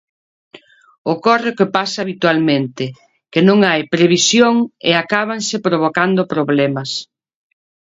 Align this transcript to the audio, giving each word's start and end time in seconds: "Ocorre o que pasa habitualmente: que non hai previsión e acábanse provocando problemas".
"Ocorre 1.13 1.49
o 1.51 1.57
que 1.57 1.67
pasa 1.77 1.99
habitualmente: 2.03 2.83
que 3.31 3.41
non 3.47 3.59
hai 3.67 3.81
previsión 3.93 4.55
e 4.89 4.91
acábanse 4.95 5.55
provocando 5.67 6.29
problemas". 6.33 6.89